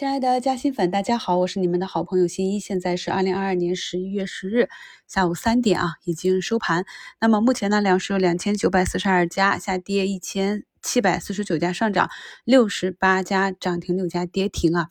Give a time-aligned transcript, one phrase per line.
[0.00, 2.58] 亲爱的嘉兴粉，大家好，我是你们的好朋友新一。
[2.58, 4.70] 现在是二零二二年十一月十日
[5.06, 6.86] 下午三点啊，已经收盘。
[7.20, 12.08] 那么目前呢，两市有两千九百四十二家下跌，一千七百四十九家上涨，
[12.46, 14.88] 六十八家涨停，六家跌停啊。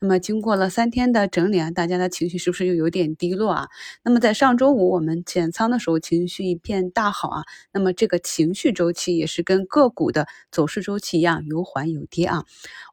[0.00, 3.68] 那么经过了三天的整理啊，大家的情绪是不是又有点低落啊？
[4.02, 7.42] 那么在上周五我们减仓的时候，情绪一片大好啊。
[7.72, 12.44] 那么这个情绪周期也是跟个股的走势周期一样，有缓有跌啊。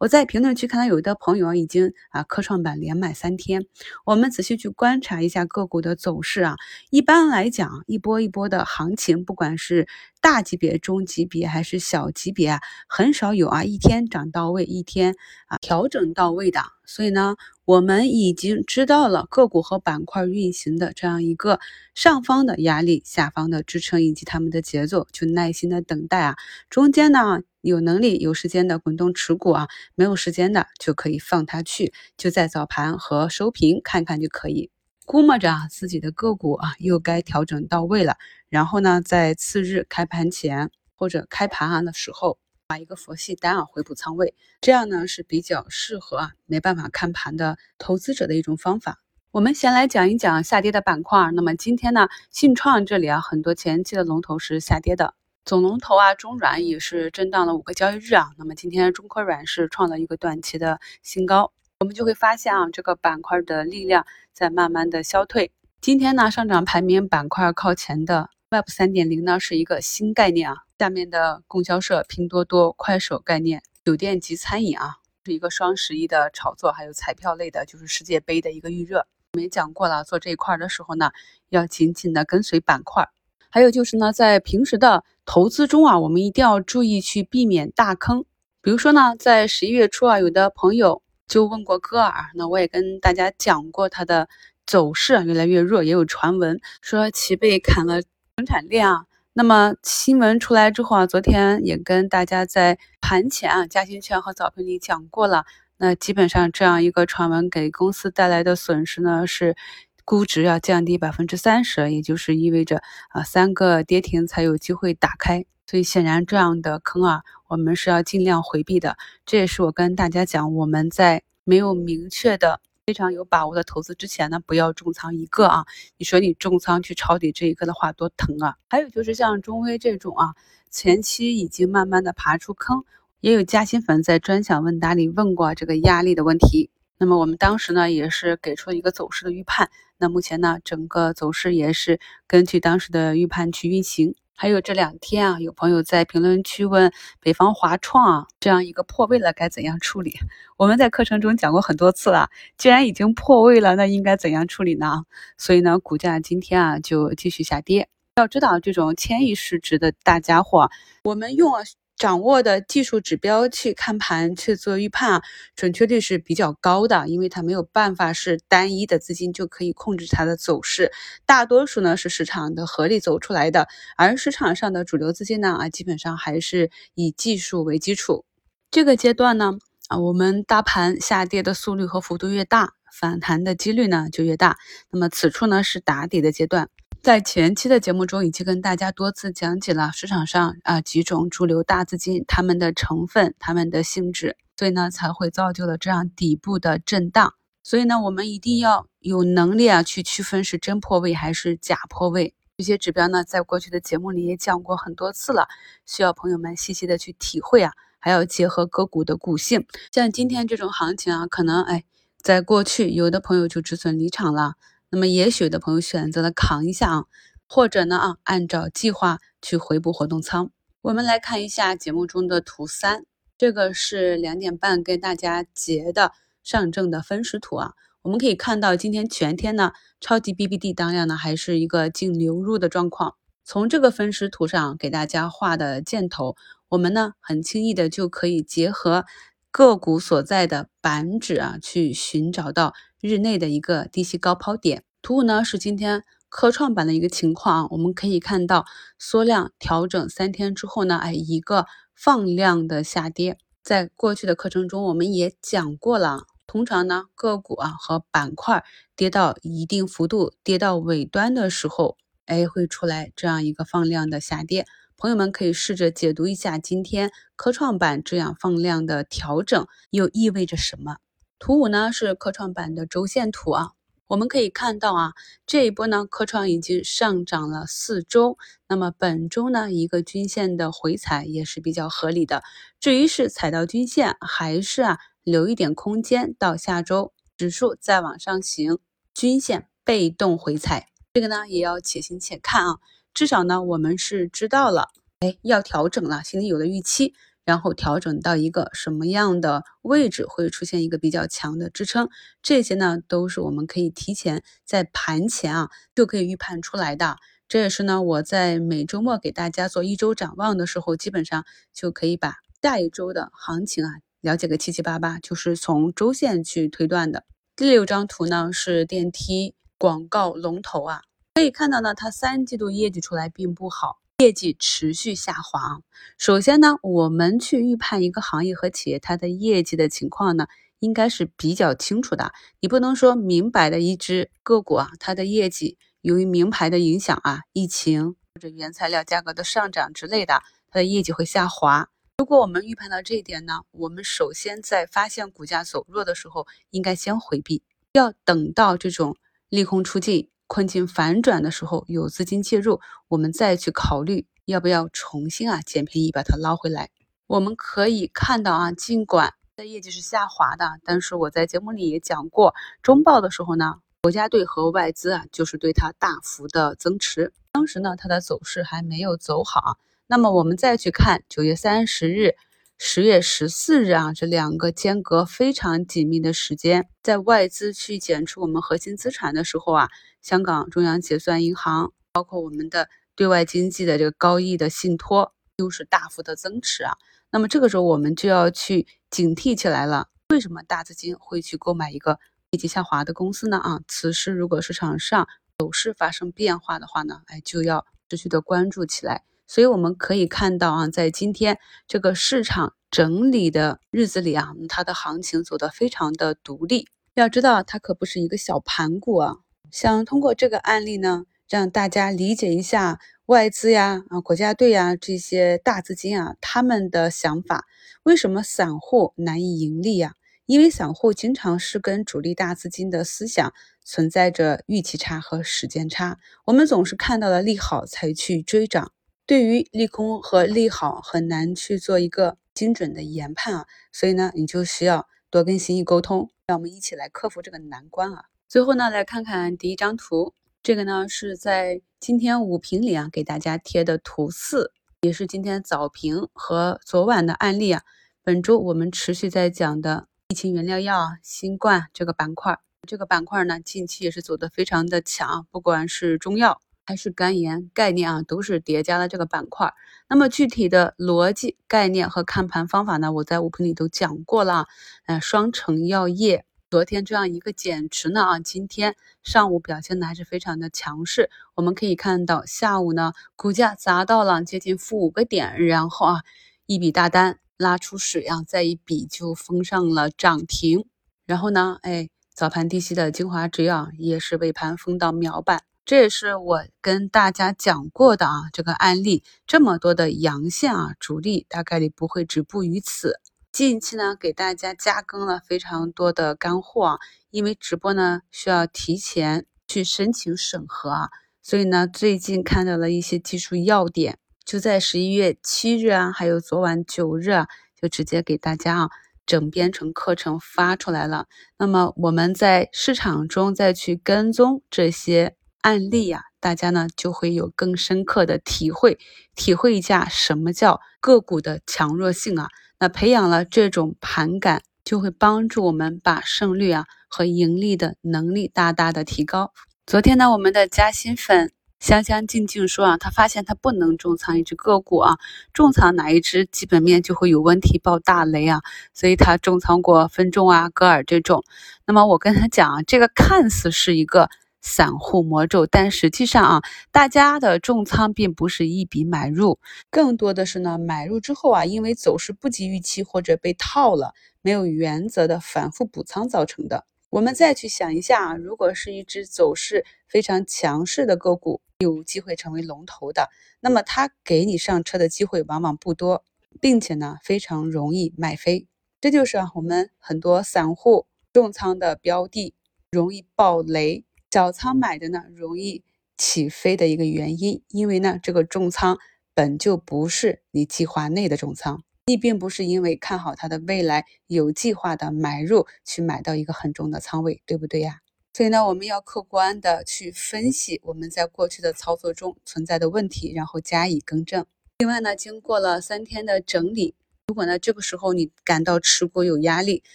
[0.00, 3.66] 我在评论区看到有的朋友啊，已经啊科创板连买三天。
[4.04, 6.56] 我们仔细去观察一下个股的走势啊，
[6.90, 9.86] 一般来讲，一波一波的行情，不管是
[10.24, 15.14] 大级别、中级别还是小级别啊，很少有啊一天涨到位，一天
[15.48, 16.62] 啊调整到位的。
[16.86, 21.60] 所以呢，我们已经知道了个股和板块运行的这样一个
[21.94, 26.36] 上方的压力、下方的支撑以及他们的节奏，就耐心的等待啊。
[26.70, 34.70] 中间呢，有能力、有时间的滚动持股啊，没有时间的就可以放它去，就在早盘和收评看看就可以。
[35.06, 38.16] 估摸着，自己的个股啊又该调整到位了，
[38.54, 42.38] 然后呢，在次日开盘前或者开盘啊的时候。
[42.66, 49.00] 把一个佛系单啊回补仓位，这样呢是比较适合啊没办法看盘的投资者的一种方法。
[49.32, 51.30] 我们先来讲一讲下跌的板块。
[51.34, 55.12] 那么今天呢，信创这里啊很多前期的龙头是下跌的，
[55.44, 58.30] 总龙头啊中软也是震荡了五个交易日啊。
[58.38, 65.52] 那么今天中科软是创了一个短期的新高，我们就会发现啊这个板块的力量在慢慢的消退。
[65.82, 70.56] 今天呢上涨排名板块靠前的 Web 三点零呢是一个新概念啊。
[70.78, 79.06] 下面的供销社、拼多多、快手概念、酒店及餐饮啊，是一个双十一的炒作，还有彩票类的，就是世界杯的一个预热。
[79.32, 81.10] 我们也讲过了，做这一块的时候呢，
[81.48, 83.08] 要紧紧的跟随板块。
[83.50, 88.24] 还有就是呢，在平时的投资中啊，我们一定要注意去避免大坑。
[88.60, 94.28] 比如说呢，在十一月初啊，有的朋友就问过戈尔，那我也跟大家讲过它的
[94.66, 98.02] 走势，越来越弱，也有传闻说其被砍了
[98.36, 99.04] 生产链啊。
[99.32, 105.44] 那么新闻出来之后啊，昨天也跟大家在盘前啊，嘉兴圈和早评里讲过了。
[105.76, 109.56] 那基本上这样一个传闻给公司带来的损失呢，是
[110.04, 115.44] 估值要降低百分之三十，也就是意味着啊三个跌停才有机会打开。
[115.66, 118.96] 所以显然这样的坑啊，我们是要尽量回避的。
[119.24, 122.60] 这也是我跟大家讲，我们在没有明确的。
[122.86, 125.64] 非常有把握的投资之前呢，不要重仓一个啊！
[125.96, 128.56] 你说你重仓去抄底这一个的话，多疼啊！
[128.68, 130.34] 还有就是像中微这种啊，
[130.68, 132.84] 前期已经慢慢的爬出坑，
[133.20, 136.68] 也有嘉兴粉在专享问答里问过这个压力的问题。
[136.98, 139.70] 那么我们当时呢，也是给出了一个走势的预判。
[139.96, 144.14] 那目前呢，整个走势也是根据当时的预判去运行。
[144.36, 150.12] 还有这两天啊，有朋友在评论区问北方华创啊，这样一个破位了该怎样处理？
[150.56, 152.28] 我们在课程中讲过很多次了，
[152.58, 155.04] 既然已经破位了，那应该怎样处理呢？
[155.38, 157.88] 所以呢，股价今天啊就继续下跌。
[158.16, 160.68] 要知道，这种千亿市值的大家伙，
[161.04, 161.64] 我们用了。
[161.96, 165.22] 掌握的技术指标去看盘去做预判啊，
[165.54, 170.90] 准确率是比较高的，因为它没有办法是单一的资金就可以控制它的走势，
[171.24, 178.24] 大多数呢是市场的合力走出来的，而市场上的主流资金呢啊，基本上还是以技术为基础。
[178.70, 179.52] 这个阶段呢
[179.88, 184.58] 啊，我们大盘下跌的速率和幅度越大，反弹的几率呢就越大。
[184.90, 186.68] 那么此处呢是打底的阶段。
[187.04, 197.34] 在前期的节目中，已经跟大家多次讲解了市场上啊几种主流大资金它们的成分、它们的性质，所以呢才会造就了这样底部的震荡。
[197.62, 202.32] 所以呢，我们一定要有能力啊去区分是真破位还是假破位。
[202.56, 205.46] 这些指标呢，在过去的节目里也讲过很多次了，
[205.84, 209.66] 需要朋友们细细的去体会啊，还要结合个股的股性。
[209.92, 211.84] 像今天这种行情啊，可能哎，
[212.22, 214.54] 在过去有的朋友就止损离场了。
[214.94, 217.04] 那么也许的朋友选择了扛一下啊，
[217.48, 220.52] 或者呢啊，按照计划去回补活动仓。
[220.82, 223.04] 我们来看一下节目中的图三，
[223.36, 226.12] 这个是两点半跟大家截的
[226.44, 227.72] 上证的分时图啊。
[228.02, 233.16] 我们可以看到今天全天呢，超级 BBD 当量呢还是一个净流入的状况。
[233.44, 236.36] 从这个分时图上给大家画的箭头，
[236.68, 239.04] 我们呢很轻易的就可以结合
[239.50, 242.72] 个股所在的板指啊，去寻找到。
[243.06, 248.64] 日内的一个低吸高抛点，图五呢是今天科创板的一个情况啊，我们可以看到
[248.98, 253.36] 缩量调整三天之后呢，哎，一个放量的下跌。
[253.62, 258.64] 在过去的课程中，我们也讲过了，通常呢个股啊和板块
[258.96, 264.64] 跌到一定幅度，跌到尾端的时候，哎，会出来这样一个放量的下跌。
[264.96, 270.96] 朋友们可以试着解读一下今天科创板这样放量的调整又意味着什么。
[271.44, 273.72] 图五呢是科创板的周线图啊，
[274.06, 275.12] 我们可以看到啊，
[275.46, 282.42] 这一波呢科创已经上涨了四周，那么本周呢一个均线的回踩也是比较合理的。
[282.80, 288.78] 至于是踩到均线，还是啊留一点空间到下周指数再往上行，
[289.12, 292.78] 均线被动回踩，这个呢也要且行且看啊。
[293.12, 294.88] 至少呢我们是知道了，
[295.20, 297.12] 哎要调整了，心里有了预期。
[297.44, 302.08] 然后调整到一个什么样的位置会出现一个比较强的支撑，
[302.42, 307.16] 这些呢都是我们可以提前在盘前啊就可以预判出来的。
[307.46, 311.44] 这也是呢我在每周末给大家做一周展望的时候，基本上
[311.74, 313.90] 就可以把下一周的行情啊
[314.22, 317.24] 了解个七七八八，就是从周线去推断的。
[317.54, 321.02] 第六张图呢是电梯广告龙头啊，
[321.34, 323.98] 可以看到呢它三季度业绩出来并不好。
[324.18, 325.80] 业绩持续下滑。
[326.18, 330.46] 首先呢，我们去预判一个行业和企业它的业绩的情况呢，
[330.78, 332.32] 应该是比较清楚的。
[332.60, 340.40] 你不能说明摆的一只个股啊，它的业绩由于名牌的影响啊，疫情或者原材料价格的上涨之类的，
[340.70, 341.88] 它的业绩会下滑。
[342.18, 347.64] 如果我们预判到这一点呢，我们首先在发现股价走弱的时候，应该先回避，
[347.94, 349.16] 要等到这种
[349.48, 350.30] 利空出尽。
[350.46, 356.90] 困境反转的时候，有资金介入，我们再去考虑要不要重新啊捡便宜把它捞回来。
[357.26, 369.78] 我们可以看到啊，尽管的业绩是下滑的，但是我在节目里也讲过，中报的时候呢，国家队和外资啊就是对它大幅的增持，当时呢它的走势还没有走好。
[370.06, 372.34] 那么我们再去看九月三十日。
[372.78, 379.88] 十月十四日啊，这两个间隔非常紧密的时间，在外资去减出我们核心资产的时候啊，
[380.20, 386.94] 香港中央结算银行，包括我们的对外经济的这个高毅的信托，都是大幅的增持啊。
[387.30, 390.08] 那么这个时候我们就要去警惕起来了。
[390.28, 392.18] 为什么大资金会去购买一个
[392.50, 393.58] 业绩下滑的公司呢？
[393.58, 395.28] 啊，此时如果市场上
[395.58, 399.22] 走势发生变化的话呢，哎，就要持续的关注起来。
[399.46, 406.88] 所以我们可以看到啊，在今天这个市场整理的日子里啊，它的行情走得非常的独立。
[407.14, 409.36] 要知道，它可不是一个小盘股啊。
[409.70, 417.64] 想通过这个案例呢，让大家理解一下外资呀、啊国家队呀这些大资金啊他们的想法。
[418.02, 420.14] 为什么散户难以盈利呀？
[420.46, 423.52] 因为散户经常是跟主力大资金的思想
[423.82, 426.18] 存在着预期差和时间差。
[426.44, 428.92] 我们总是看到了利好才去追涨。
[429.26, 438.26] 对于利空和利好很难去做一个精准的研判啊，所以呢，你就需要多跟心意沟通，让我们一起来克服这个难关啊。
[438.46, 447.80] 最后呢，来看看第一张图，这个呢是在今天午评里啊给大家贴的图四，也是今天早评和昨晚的案例啊。
[448.22, 456.60] 本周我们持续在讲的疫情原料药、新冠这个板块，这个板块呢近期也是走的非常的强，不管是中药。
[456.84, 459.72] 还是肝炎概念啊，都是叠加了这个板块。
[460.08, 464.66] 那么具体的逻辑、概念和看盘方法呢，我在五评里都讲过了。
[465.06, 471.30] 嗯，双城药业昨天这样一个减持呢啊，今天上午表现的还是非常的强势。
[471.54, 476.22] 我们可以看到下午呢，股价砸到了接近负五个点，然后啊，
[476.66, 480.84] 一笔大单拉出水啊，再一笔就封上了涨停。
[481.26, 485.62] 然后呢，哎，早盘低吸的精华制药也是尾盘封到秒板。
[485.86, 493.20] 这也是我跟大家讲过的啊，这个案例这么多的阳线啊，主力大概率不会止步于此。
[493.52, 496.98] 近期呢，给大家加更了非常多的干货啊，
[497.30, 501.10] 因为直播呢需要提前去申请审核啊，
[501.42, 507.46] 所以呢，最近看到了一些技术要点，就在十一月七日啊，还有昨晚九日啊，
[507.78, 508.90] 就直接给大家啊
[509.26, 511.26] 整编成课程发出来了。
[511.58, 515.36] 那么我们在市场中再去跟踪这些。
[515.64, 518.98] 案例呀，大家呢就会有更深刻的体会，
[519.34, 522.48] 体会一下什么叫个股的强弱性啊。
[522.78, 529.54] 那培养了这种盘感，就会帮助我们把胜率啊和盈利的能力大大的提高。
[529.86, 535.16] 昨天呢，我们的嘉兴粉香香静静说啊，他发现他不能重仓一只个股啊，
[535.54, 538.60] 重仓哪一只基本面就会有问题爆大雷啊，
[538.92, 541.42] 所以他重仓过分众啊、歌尔这种。
[541.86, 544.28] 那么我跟他讲啊，这个看似是一个。
[544.64, 549.58] 散户魔咒，但实际上啊，大家的重仓并不是一笔买入，
[549.90, 556.86] 更多的是呢，买入之后啊，因为走势不及预期或者被套了，没有原则的反复补仓造成的。
[557.10, 563.28] 我们再去想一下啊，如果是一只走势非常强势的个股，有机会成为龙头的，
[563.60, 566.24] 那么它给你上车的机会往往不多，
[566.58, 568.66] 并且呢，非常容易卖飞。
[568.98, 572.54] 这就是我们很多散户重仓的标的
[572.90, 574.04] 容易爆雷，
[574.34, 575.84] 小仓买的呢容易
[576.16, 577.62] 起飞的一个原因。
[577.68, 578.98] 因为呢，这个重仓
[579.32, 588.00] 本就不是你计划内的重仓，你并不是因为看好它的未来有计划的买入去买到一个很重的仓位，对不对呀？
[588.32, 594.44] 所以呢，我们要客观的去分析我们在过去的操作中存在的问题，然后加以更正。
[594.78, 596.96] 另外呢，经过了三天的整理。
[597.28, 599.84] 如果呢，这个时候你感到持股有压力，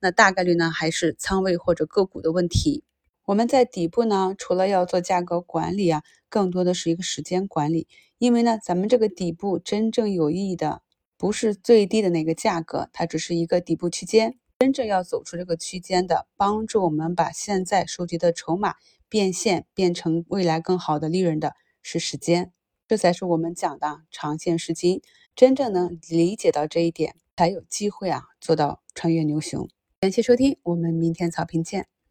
[0.00, 2.84] 那大概率呢还是仓位或者个股的问题。
[3.30, 7.86] 我们在底部呢，除了要做价格管理啊，更多的是一个时间管理。
[8.18, 10.82] 因为呢，咱们这个底部真正有意义的
[11.16, 14.36] 不是最低的那个价格，它只是一个底部区间。
[14.58, 18.74] 真正要走出这个区间的，帮助我们把现在收集的筹码
[19.08, 22.52] 变现，变成未来更好的利润的是时间。
[22.88, 25.02] 这才是我们讲的长线是金。
[25.36, 29.68] 真正能理解到这一点，才有机会啊做到穿越牛熊。
[30.00, 31.86] 感谢收听，我们明天早评见。